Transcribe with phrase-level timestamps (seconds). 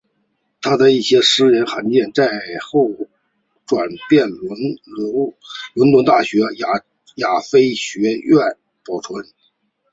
[0.61, 2.89] 他的一些私人函件在身后
[3.67, 4.25] 转交
[5.75, 6.39] 伦敦大学
[7.17, 8.39] 亚非学院
[8.83, 9.23] 保存。